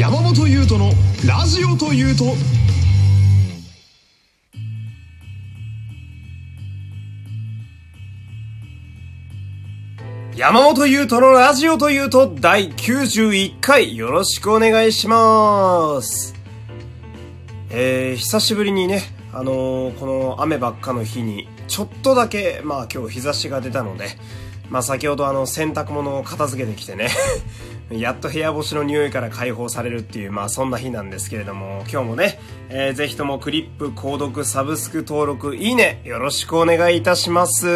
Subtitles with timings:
[0.00, 0.92] 山本優斗の
[1.28, 2.24] ラジオというと
[10.34, 16.34] 山本優斗のラジオというと第91回よろしくお願いします。
[17.68, 19.02] えー、久しぶりにね、
[19.34, 24.06] あのーこの雨ばっかの日にちょっとだけ、まあ今日日差しが出たので、
[24.70, 27.08] まあ先ほどあの洗濯物を片付けてきてね、
[27.90, 37.66] やっと部屋干しの匂いから解放されるっていう、まあそんな日なんですけれども、今日もね、えー、ぜひともクリップ、購読、サブスク登録、いいね、よろしくお願いいたします。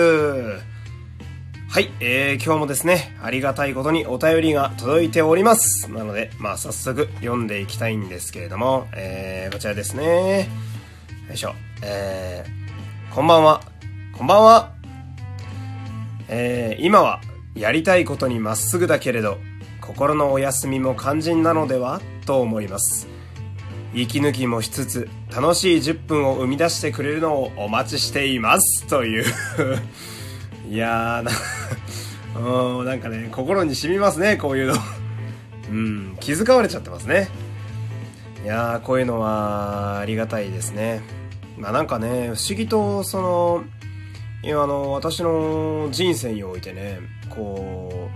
[1.75, 5.91] はい、えー、今日もですね、ありがたいことにお便りが届いております。
[5.91, 10.49] なので、まあ早速読んでいきたいんですけれども、えー、こちらですね。
[11.27, 11.57] よいしょ。
[11.83, 13.61] えー、こんばんは。
[14.17, 14.74] こんばんは。
[16.29, 17.21] えー、今は
[17.55, 19.39] やりたいことにまっすぐだけれど、
[19.81, 22.01] 心のお休みも肝心なのでは？
[22.27, 23.07] と思います。
[23.95, 28.87] 息抜きもしつつ、楽しい10分を生み出してくれるのをお待ちしています。
[28.87, 29.25] という。
[30.69, 31.31] いやーな、
[32.81, 34.75] うん、なんかね、心に染みますね、こういうの。
[35.71, 37.29] うん、気遣われちゃってますね。
[38.43, 41.01] いやー、こういうのは、ありがたいですね。
[41.57, 43.65] まあなんかね、不思議と、その、
[44.47, 46.99] 今あの、私の人生においてね、
[47.31, 48.11] こ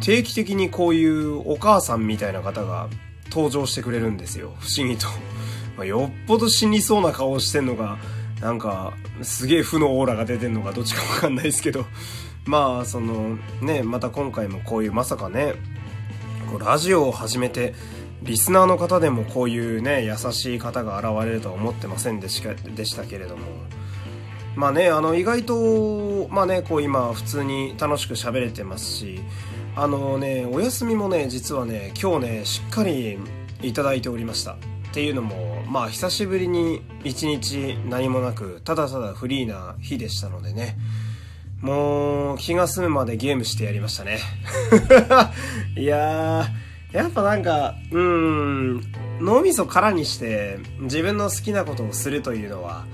[0.00, 2.88] う、定期的にこういうお母さんみたいな方が
[3.30, 4.52] 登場してくれるんですよ。
[4.58, 5.06] 不思議と。
[5.78, 7.98] まあ、よっぽど死にそうな顔してんのか、
[8.40, 11.86] なんか、すげえ負のオーラが出てんのかどっちかわかんないですけど、
[12.46, 15.54] まあ、その、ね、また今回もこういうまさかね、
[16.50, 17.74] こうラジオを始めて、
[18.24, 23.44] リスナーの方でもこういうね、優しい方が現れるとは思ってませんでしかでしたけれども、
[24.56, 29.20] まあね、あの、意外と、まあね、こう今普通に楽しく喋れてますし、
[29.76, 33.18] あのね、お休みもね、実はね、今日ね、しっかり
[33.62, 34.56] いただいておりました。
[34.90, 40.76] っていうのも、まあ久しぶりに一日何もなく、ただただフリーな日でしたのでね、
[41.60, 44.18] もう気が済むまでゲームしてやりましたね。
[45.78, 48.82] いやー、やっぱなんか、うーん、
[49.20, 52.84] 脳みそ空にして自分の好きなことをするというのは、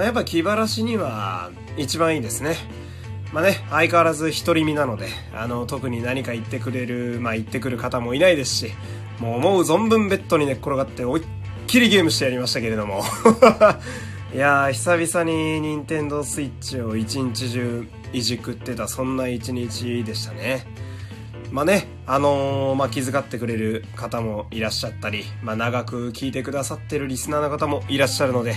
[0.00, 2.56] まあ、やっぱ気晴らしには一番いいですね。
[3.34, 8.72] まあね、相変わらず独り身なので、あの、特に何か言ってくれる、まあ言ってくる方もいないですし、
[9.18, 11.24] もう思う存分ベッドに寝っ転がって思いっ
[11.66, 13.02] きりゲームしてやりましたけれども。
[14.34, 20.66] いやー、久々に任天堂スイッチを一日中いじくってた、そんな一日でしたね。
[21.50, 28.54] まあね、あのーまあ気遣ってくれる方もいらっしゃったり、まあ長く聞いてくださってるリスナーの方もいらっしゃるので、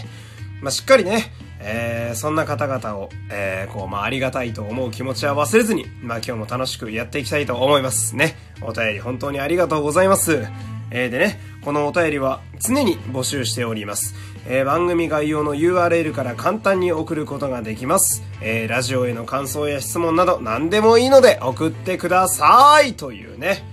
[0.63, 8.37] まあしっかりね、えー、そんな方々を、えー、こう、まあありがたいと思う気持ちは忘れずに、まあ今日も楽しくやっていきたいと思いますね。
[8.61, 10.45] お便り本当にありがとうございます。
[10.89, 14.15] えー、でね、このお便りは常に募集しております。
[14.47, 18.23] えー番組概要の URL から簡単に送ることができます。
[18.41, 23.65] えーラジオへの感想や質問など何でもいいので送ってくださいというね、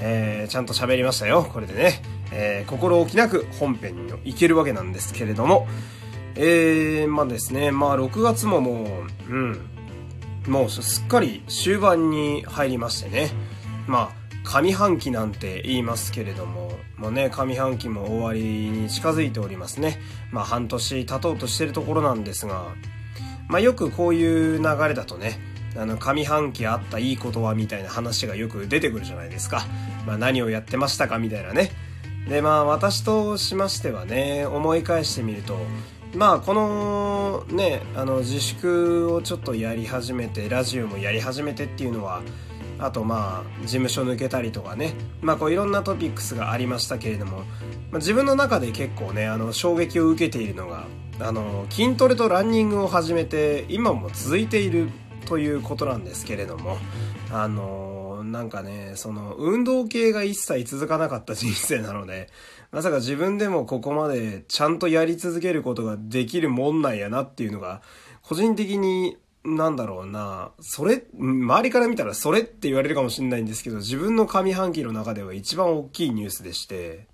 [0.00, 1.48] えーちゃんと喋りましたよ。
[1.52, 2.00] これでね、
[2.30, 5.66] えー心置きなく本編に行けるわけなんですけれども、
[6.40, 9.60] えー、まあですね、まあ6月ももう、うん、
[10.46, 13.30] もうすっかり終盤に入りましてね。
[13.88, 19.98] まあ、上半期なんて言いますけれども、もうね、上半期も終わりに近づいておりますね。
[20.30, 22.66] まあ半年経とうとしてるところなんですが、
[23.48, 25.40] まあよくこういう流れだとね、
[25.76, 29.64] あの、上半期あったいいことはみたいな話がよく出てくるじゃないですか。
[30.06, 31.72] まあ何をやってましたかみたいなね。
[32.28, 35.58] で、まあ私としましてはね、思い返してみると、
[36.14, 42.22] まあこのね、あの自粛をちょっとやり始めて、ラジオもやり始めてっていうのは、
[42.78, 47.38] あとまあ事務所抜けたりとかね、まあこういろんなトピックスがありましたけれども、
[47.90, 50.86] まあ、自分の中で結構ね、あの衝撃を受けているのが、
[51.20, 54.88] あの筋トレとランニングを始めて今も続いている
[55.26, 56.78] ということなんですけれども、
[57.30, 62.28] あのなんかね、その運動系が一切続かなかった人生なので、
[62.70, 67.82] まさか自分でもここまでちゃんとやり続けることができるもんなんやなっていうのが、
[68.22, 77.06] 個人的になんだろうな、それ、周りから見たらそれって言われるかもしれないんですけど、自分の上半期の中では一番大きいニュースでして、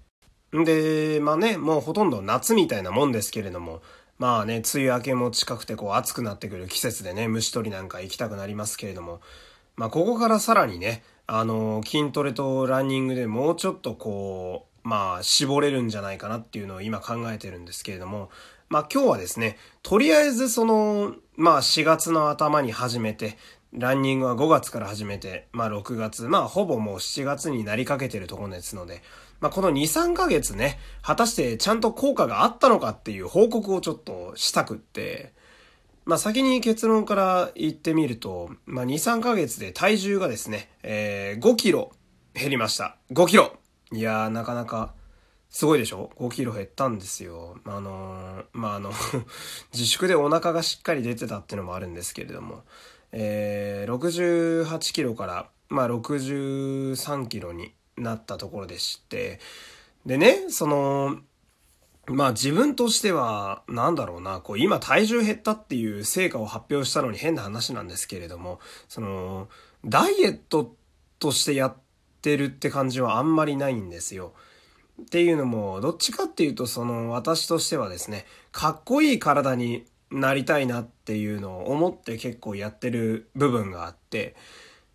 [0.52, 3.82] で、まあね、もうほとんど夏みたいなもんですけれども、
[4.18, 9.20] まあね、梅雨明けも近くてこう暑くなってくる季節でね、虫取りなんか行きたくなりますけれども、
[9.76, 18.30] まあここからさらにね、あの、筋トレとランニングでもうちょっとこう、まあ絞れるんじゃないかなっていうのを今考えてるんですけれども、
[18.68, 23.36] まあ今日はですね、とりあえずその、まあ4月の頭に始めて、
[23.72, 29.02] ランニングは5月から始めて、まあ6月、まあほぼもう7月になりかけてるところですので、
[29.40, 35.32] まあこの2、3ヶ月ね、果たしてちゃんと効果があったのかっていう報告をちょっとしたくって、
[36.04, 41.90] まあ先に結論から言ってみると、まあ2、3ヶ月で体重がですね、えー、5キロ
[42.34, 42.96] 減りました。
[43.12, 43.56] 5キロ
[43.94, 44.92] いやなかなか、
[45.50, 47.56] すごいでしょ ?5 キロ減ったんですよ。
[47.64, 48.90] あのー、まあ、あの
[49.72, 52.64] 自粛でお腹がしっかり出てたっていうのもあるんですけれども、
[53.12, 59.38] えー、68キロから、まあ、63キロになったところでして、
[60.04, 61.18] でね、その、
[62.06, 68.58] まあ自分としては、なんだろうな、こう今体重減ったっていう成果を発表したのに変な話なんですけれども、
[68.88, 69.48] その、
[69.84, 70.74] ダイエット
[71.18, 71.76] としてやっ
[72.24, 74.32] てるって感じはあんまりないんですよ。
[75.02, 84.36] っていうのも、どっちかっていうと、その、私としてはですね、かっこいい体になりたいなっていうのを思って結構やってる部分があって、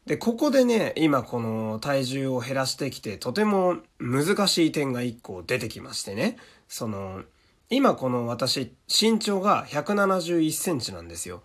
[0.05, 6.37] で、ここでね、今この体重を減らしてきて、とても難しい点が一個出てきましてね、
[6.67, 7.21] その、
[7.69, 11.43] 今この私、身長が171センチなんですよ。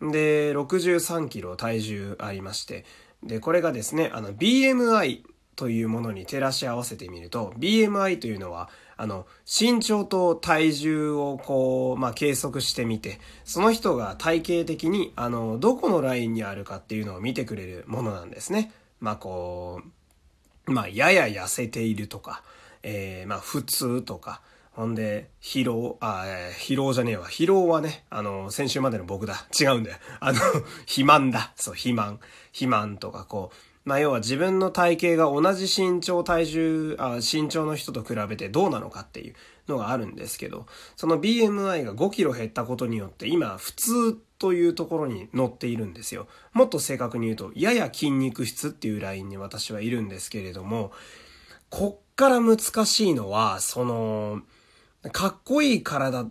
[0.00, 2.86] で、63キロ体重ありまして、
[3.22, 5.22] で、これがですね、あの、BMI
[5.56, 8.68] というものに照らし合わせてみると、BMI というのは、
[8.98, 18.72] あの、身長と体重をこう、まあ、計測してみて、その人が体型的に、あの、どこのラインにあるかっていうのを見てくれるものなんですね。
[19.00, 19.82] まあ、こ
[20.66, 22.42] う、まあ、やや痩せているとか、
[22.82, 24.40] えー、まあ、普通とか、
[24.76, 27.26] ほんで、疲労、あ、えー、疲労じゃねえわ。
[27.26, 29.46] 疲労はね、あの、先週までの僕だ。
[29.58, 29.96] 違うんだよ。
[30.20, 30.38] あの、
[30.84, 31.54] 肥満だ。
[31.56, 32.20] そう、肥満。
[32.48, 39.34] 肥満とか、こう、まあ要は自分の体型が同じ身長体重あ、身長の人と比べてどうなのかっていう
[39.66, 46.26] のがあるんですけど、その BMI が5キロ減ったことによって今普通というところに乗っているんですよ。
[46.52, 50.92] もっと正確に言うと、やや筋肉質っていうラインに私はいるんですけれども、
[51.70, 54.42] こっから難しいのは、その、
[55.12, 56.26] かっこいい体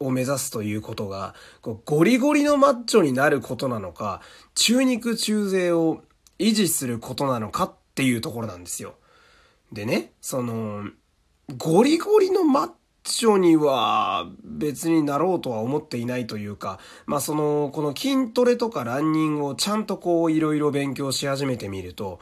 [0.00, 4.20] を目指すということが、こうゴリゴリのマッチョになることなのか、
[4.54, 6.02] 中肉中背を
[6.38, 8.94] 維持することなのかっていうところなんですよ。
[9.72, 10.84] でね、その、
[11.56, 12.70] ゴリゴリのマッ
[13.02, 22.20] チョには別になろうとは思っていないというか、まあその、この筋トレとかランニングをちゃんとこういろいろ勉強し始めてみると、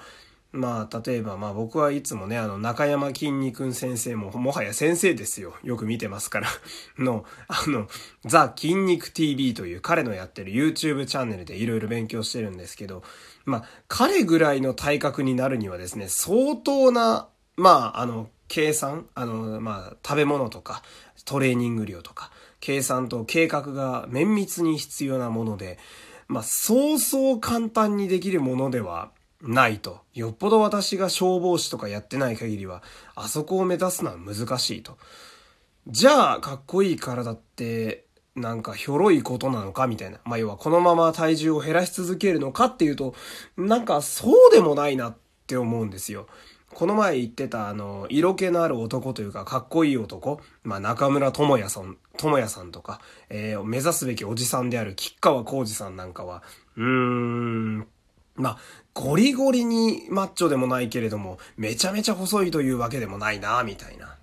[0.52, 5.54] まあ、例えば、まあ僕はいつもね、あの、中山筋肉先生も、もはや先生ですよ。
[5.62, 6.48] よく見てますから
[7.02, 7.88] の、あの、
[8.26, 13.02] ザ・筋肉 TV という彼のやってる YouTube チャンネルでいろいろ勉強してるんですけど、
[13.46, 20.82] まあ、彼ぐらいの体格になるにはですね、相当な、まあ、あの、計算、あの、まあ、食べ物とか、
[21.24, 25.78] トレーニング量とか、計算と計画が綿密に必要なもので、
[26.28, 29.10] まあ、そうそう簡単にできるものでは
[29.42, 30.00] ないと。
[30.14, 32.82] よっぽど私が消防士とかやってない限りは、
[33.14, 34.96] あそこを目指すのは難しいと。
[35.88, 40.18] じゃあ、かっこいい体って、なんかひょろいことなのかみたいな。
[40.24, 43.14] まあ、要はこのまま体重を減らし続けるのかっていうと、
[43.56, 45.16] なんかそうでもないなっ
[45.46, 46.28] て思うんですよ。
[46.72, 56.42] この前言ってたあの、色気のある男というかかっこいい男、まあ中村智也さん、智也さんとか、えー、目指すべきおじさんである吉川浩司さんなんかは、
[56.76, 57.86] うーん、
[58.36, 58.58] まあ、
[58.94, 64.16] ゴリゴリにマッチョでもないけれども、めちゃめちゃ細いというわけでもないな、みたいな。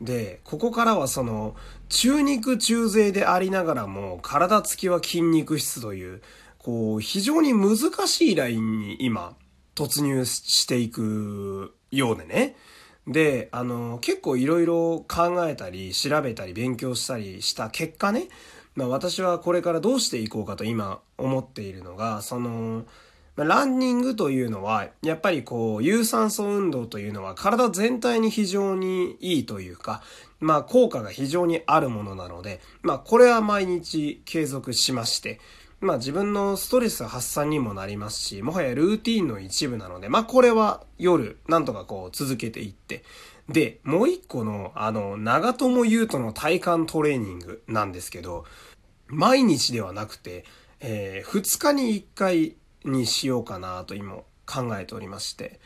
[0.00, 1.56] で、ここからはその、
[1.88, 6.22] 中肉中背でありながらも、体つきは筋肉質という、
[6.58, 9.36] こう、非常に難しいラインに今、
[9.74, 12.56] 突入していくようでね。
[13.06, 18.28] で、あの、結構いろいろ考えたり、調べたり、勉強したりした結果ね、
[18.76, 22.84] まあ私はこれからどうしていこうかと今思っているのが、その、
[23.36, 30.02] ランニングというのは、やっぱりこう、有酸素運動というのは体全体に非常にいいというか、
[30.38, 35.40] まあ効果が非常にあるものなので、まあこれは毎日継続しまして、
[35.80, 43.02] まあ自分のストレス発散にもなりますし、もはやルーティンの一部なので、まあこれは夜、なんとかこう続けていって、
[43.48, 48.44] で、もう一個の、あの、長友佑都の体幹トレーニングなんですけど、
[49.08, 50.44] 毎日ではなくて、
[50.80, 55.60] えー、2日に1回にしようかなと今考えておりまして。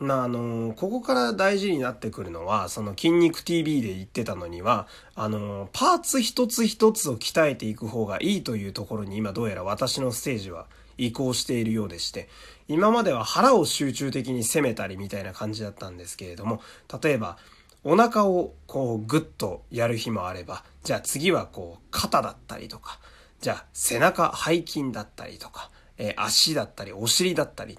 [0.00, 12.28] な、あの、ここから大事になってくるのは、その筋肉 TV で言ってたのには、あの、パーツ一つ一つを鍛えていく方がいいというところに今どうやら私のステージは移行しているようでして、
[12.66, 16.62] 今までは腹を集中的に攻めたりみたいな感じだったんですけれども、
[17.02, 17.36] 例えば、
[17.82, 22.98] お腹をこうグッとやる日もあれば、じゃあ次はこう肩だったりとか、
[23.40, 27.78] じゃあ背中背筋だったりとか、え、足だったり、お尻だったり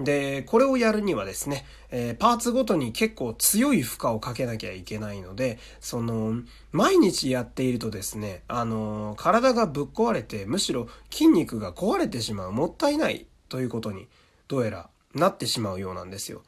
[0.00, 6.40] で、これをやるにはですね、え、パーツごとに結構強い負荷をかけなきゃいけないので、その、
[6.72, 14.08] 毎日やっているとですね、あの、体がぶっ壊れて、むしろ筋肉が壊れてしまう、もったいないということに、
[14.48, 16.42] どうやらなってしまうようなんですよ。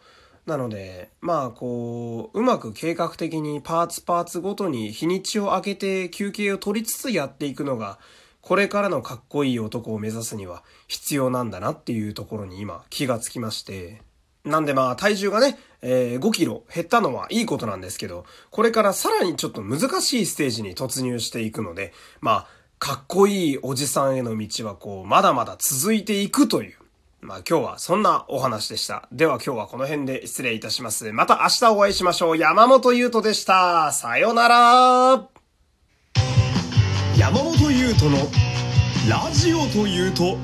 [0.46, 7.98] なので、まあこう、うまく計画的にパーツパーツごとに日にちを空けて休憩を取りつつやっていくのが、
[8.44, 14.02] これからのかっこいい男を目指すには必要なんだなっていうところに今気がつきまして。
[14.44, 22.46] なんでまあ体重がね、えー、5キロ減ったのはいいことなんですけど、これからさらにちょっと難しいステージに突入していくので、まあ、
[22.78, 26.76] かっこいいおじさんへの道はこう、まだまだ続いていくという、
[27.22, 29.08] まあ今日はそんなお話でした。
[29.10, 31.10] では今日はこの辺で失礼いたします。
[31.12, 32.36] また明日お会いしましょう。
[32.36, 33.90] 山本優斗でした。
[33.92, 35.43] さよなら
[37.16, 38.18] 山本優斗の
[39.08, 40.36] ラジオというと